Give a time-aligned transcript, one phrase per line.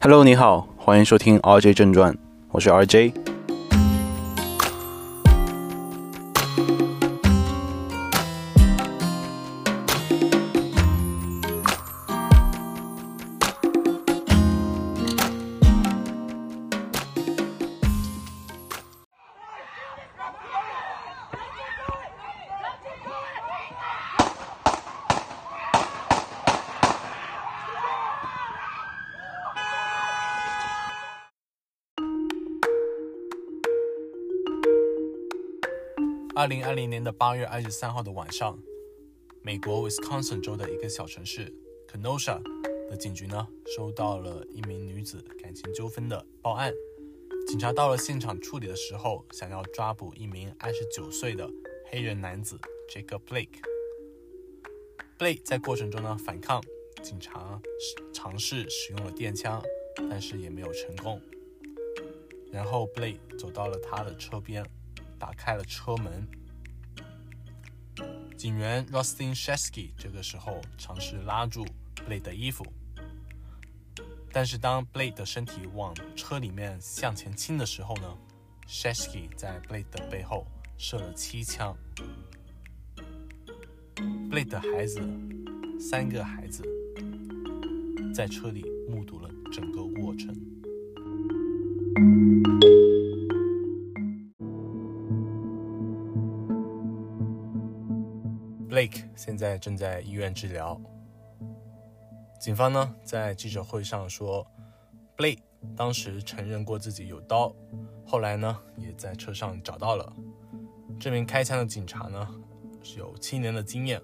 [0.00, 2.16] Hello，你好，欢迎收听 RJ 正传，
[2.50, 3.33] 我是 RJ。
[36.36, 38.58] 二零二零年的八月二十三号的晚上，
[39.40, 41.54] 美国 Wisconsin 州的一个小城市
[41.86, 42.42] Kenosha
[42.90, 46.74] 的警局呢，收到了一名女子感情纠纷的报案。
[47.46, 51.48] 警察到了现场处理的时候，想要抓捕一名二十九岁的
[51.86, 52.58] 黑人男子
[52.90, 53.60] Jacob Blake。
[55.16, 56.60] Blake 在过程中呢反抗，
[57.00, 57.62] 警察
[58.12, 59.62] 尝试使用了电枪，
[60.10, 61.20] 但是也没有成功。
[62.50, 64.66] 然后 Blake 走到了他的车边。
[65.24, 66.28] 打开了车门，
[68.36, 71.64] 警员 Rustin Shesky 这个时候尝试拉住
[72.06, 72.62] Blade 的衣服，
[74.30, 78.18] 但是当 Blade 的身体往车里面向前倾的时候呢
[78.68, 81.74] ，Shesky 在 Blade 的背后射了七枪。
[83.96, 85.00] Blade 的孩子，
[85.80, 86.62] 三个孩子，
[88.14, 90.36] 在车里目睹了整个过程。
[98.74, 100.80] Blake 现在正在医院治疗。
[102.40, 104.44] 警方呢在记者会上说
[105.16, 105.38] ，Blake
[105.76, 107.54] 当时承认过自己有刀，
[108.04, 110.12] 后来呢也在车上找到了。
[110.98, 112.28] 这名开枪的警察呢
[112.82, 114.02] 是有七年的经验，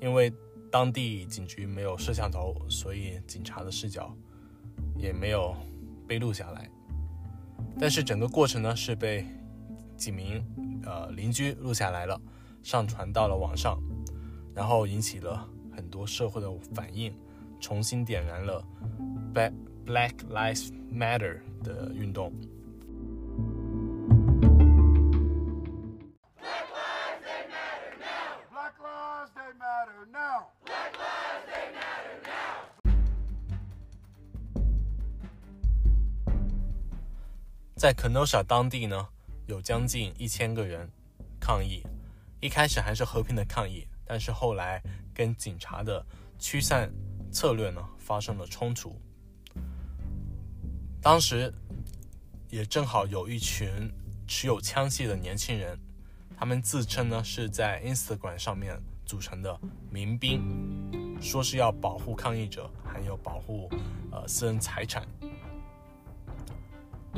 [0.00, 0.34] 因为
[0.68, 4.12] 当地警局没有摄像头，所以警察的视角
[4.98, 5.54] 也没有
[6.08, 6.68] 被录下来。
[7.78, 9.24] 但是整个过程呢是被
[9.96, 10.44] 几名
[10.84, 12.20] 呃邻居录下来了。
[12.66, 13.80] 上传到了网上，
[14.52, 17.16] 然后引起了很多社会的反应，
[17.60, 18.60] 重新点燃了
[19.32, 19.52] Black
[19.86, 22.32] Black Lives Matter 的运动。
[37.76, 39.06] 在 Kenosha 当地呢，
[39.46, 40.90] 有将近一千个人
[41.38, 41.84] 抗议。
[42.40, 44.82] 一开始还是和平的抗议，但是后来
[45.14, 46.04] 跟警察的
[46.38, 46.92] 驱散
[47.32, 49.00] 策略呢发生了冲突。
[51.00, 51.52] 当时
[52.50, 53.90] 也正好有一群
[54.26, 55.78] 持有枪械的年轻人，
[56.36, 59.58] 他们自称呢是在 Instagram 上面组成的
[59.90, 60.42] 民兵，
[61.20, 63.70] 说是要保护抗议者，还有保护
[64.12, 65.06] 呃私人财产。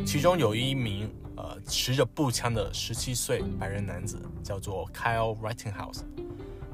[0.04, 6.02] 其中有一名呃持着步枪的十七岁白人男子，叫做 Kyle Writinghouse。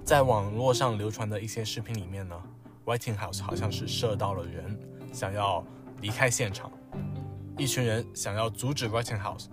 [0.04, 2.36] 在网络上流传的一些视频里面呢
[2.84, 4.78] ，Writinghouse 好像是射到了人，
[5.12, 5.64] 想要
[6.00, 6.70] 离开现场。
[7.56, 9.46] 一群人想要阻止 Writinghouse，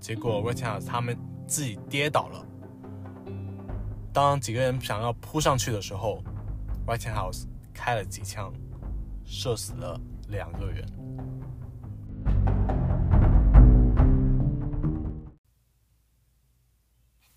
[0.00, 2.46] 结果 Writinghouse 他们自己跌倒了。
[4.12, 6.22] 当几个人想要扑上去的时候
[6.86, 8.52] ，Writinghouse 开了几枪，
[9.24, 10.86] 射死了两个人。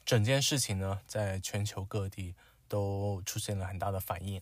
[0.07, 2.33] 整件事情呢，在全球各地
[2.69, 4.41] 都出现了很大的反应。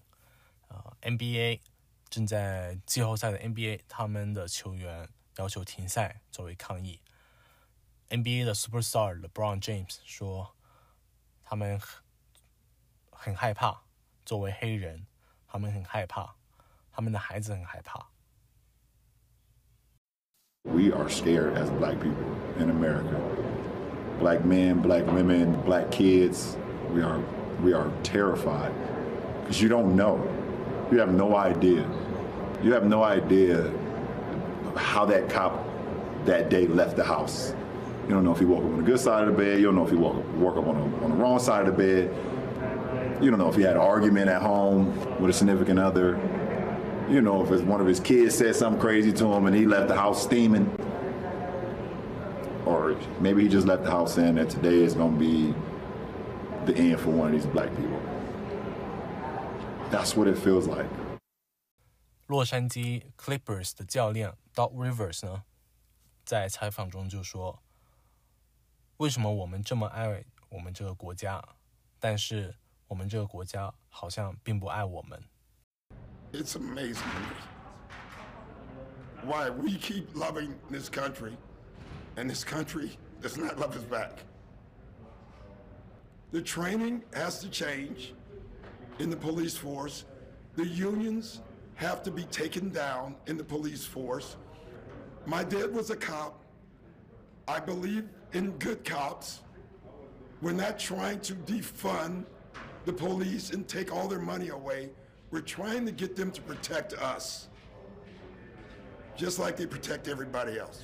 [0.67, 1.61] 呃，NBA
[2.07, 7.01] 正在季后赛的 NBA，他们的球员要求停赛作为抗议。
[8.09, 10.55] NBA 的 Superstar LeBron James 说，
[11.43, 12.03] 他们很
[13.09, 13.81] 很害怕，
[14.23, 15.07] 作为黑人，
[15.47, 16.35] 他们很害怕，
[16.91, 18.11] 他们的孩子很害怕。
[20.61, 23.44] We are scared as black people in America.
[24.19, 26.57] Black men, black women, black kids,
[26.91, 27.21] we are
[27.61, 28.73] we are terrified
[29.41, 30.23] because you don't know.
[30.91, 31.89] You have no idea.
[32.63, 33.71] You have no idea
[34.75, 35.65] how that cop
[36.25, 37.53] that day left the house.
[38.07, 39.57] You don't know if he woke up on the good side of the bed.
[39.59, 41.83] You don't know if he woke, woke up on, on the wrong side of the
[41.83, 43.23] bed.
[43.23, 46.19] You don't know if he had an argument at home with a significant other.
[47.09, 49.87] You know if one of his kids said something crazy to him and he left
[49.87, 50.65] the house steaming
[52.64, 55.54] or maybe he just left the house saying that today is going to be
[56.66, 58.00] the end for one of these black people.
[59.90, 60.86] That's what it feels like.
[62.26, 65.42] 洛杉矶 Clippers 的教练 Doc Rivers 呢，
[66.24, 71.42] 在采访中就说：“为什么我们这么爱我们这个国家，
[71.98, 72.54] 但是
[72.86, 75.20] 我们这个国家好像并不爱我们。
[76.32, 77.34] It's amazing to me
[79.24, 81.32] why we keep loving this country
[82.17, 84.19] and this country does not love us back.
[86.31, 88.13] The training has to change
[88.99, 90.05] in the police force.
[90.55, 91.41] The unions
[91.75, 94.37] have to be taken down in the police force.
[95.25, 96.41] My dad was a cop.
[97.47, 99.41] I believe in good cops.
[100.41, 102.25] We're not trying to defund
[102.85, 104.89] the police and take all their money away.
[105.31, 107.47] We're trying to get them to protect us,
[109.15, 110.81] just like they protect everybody else.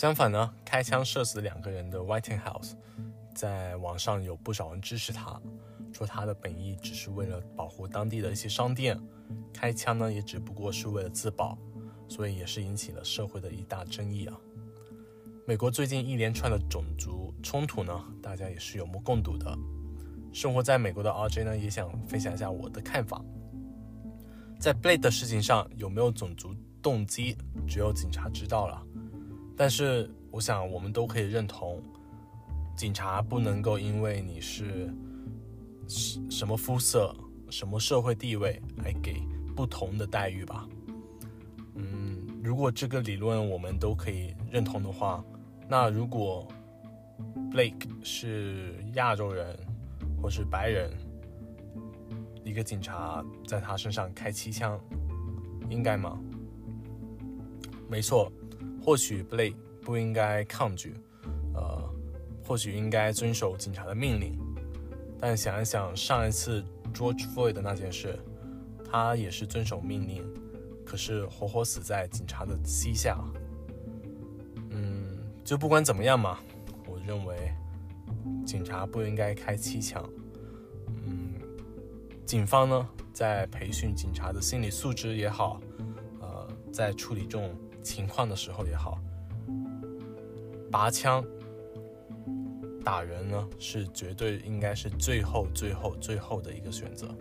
[0.00, 2.72] 相反呢，开枪射死两个人的 White House，
[3.34, 5.38] 在网上有不少人支持他，
[5.92, 8.98] 说他的本意只是为了保护当地的一些商店，
[9.52, 11.58] 开枪呢也只不过是为了自保，
[12.08, 14.34] 所以也是引起了社会的一大争议啊。
[15.46, 19.54] 美国最近一连串的种族冲突呢，大家也是有目共睹的。
[20.32, 23.22] 生活在美国的 RJ 呢，也想分享一下我的看法。
[24.58, 27.36] 在 Blade 的事情上，有没有种族动机，
[27.68, 28.82] 只有警察知道了。
[29.60, 31.82] 但是，我想我们都可以认同，
[32.74, 34.90] 警察不能够因为你是
[36.30, 37.14] 什么肤色、
[37.50, 39.20] 什么社会地位来给
[39.54, 40.66] 不同的待遇吧。
[41.74, 45.22] 嗯，如果这个理论我们都可以认同的话，
[45.68, 46.48] 那如果
[47.52, 49.54] Blake 是亚洲人
[50.22, 50.90] 或是白人，
[52.44, 54.80] 一个警察在他身上开七枪，
[55.68, 56.18] 应该吗？
[57.90, 58.32] 没错。
[58.82, 60.94] 或许布莱不应该抗拒，
[61.54, 61.94] 呃，
[62.42, 64.38] 或许应该遵守警察的命令。
[65.18, 68.18] 但想一想上一次 George Floyd 的那件事，
[68.90, 70.24] 他也是遵守命令，
[70.84, 73.22] 可是活活死在警察的膝下。
[74.70, 76.38] 嗯，就不管怎么样嘛，
[76.86, 77.52] 我认为
[78.46, 80.02] 警察不应该开七枪。
[81.04, 81.34] 嗯，
[82.24, 85.60] 警方呢，在培训警察的心理素质也好，
[86.20, 87.54] 呃，在处理这种。
[87.82, 88.98] 情况的时候也好，
[90.70, 91.24] 拔枪
[92.84, 97.14] 打人呢，是绝对应该是最后、最后、最后的一个选择，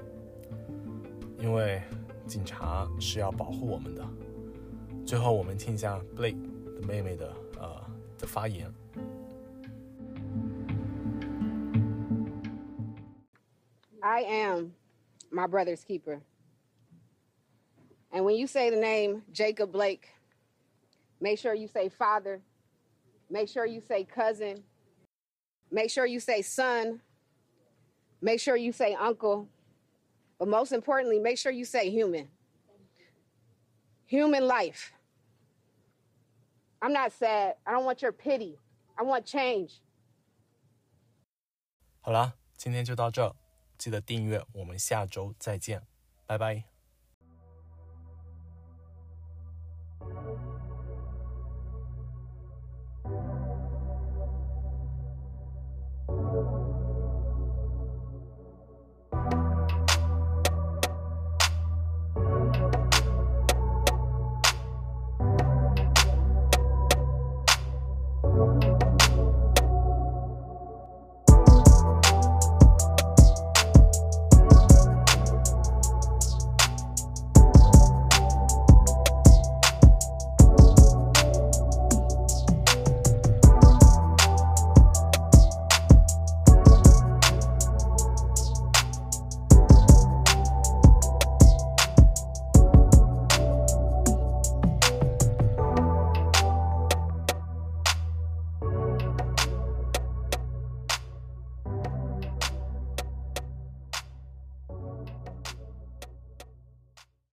[1.40, 1.82] 因为
[2.28, 4.06] 警察是要保护我们的。
[5.06, 6.40] 最后，我们听一下 Blake
[6.76, 7.82] 的妹妹的呃
[8.18, 8.72] 的发言。
[14.02, 14.72] I am
[15.32, 16.22] my brother's keeper.
[18.12, 20.08] And when you say the name Jacob Blake,
[21.21, 22.41] Make sure you say father.
[23.31, 24.65] Make sure you say cousin.
[25.71, 27.01] Make sure you say son.
[28.21, 29.49] Make sure you say uncle.
[30.39, 32.29] But most importantly, make sure you say human.
[34.07, 34.93] Human life.
[36.83, 37.57] I'm not sad.
[37.67, 38.59] I don't want your pity.
[38.99, 39.81] I want change.
[42.03, 43.35] 好啦，今天就到这，
[43.79, 45.83] 记得订阅，我们下周再见，
[46.27, 46.65] 拜拜。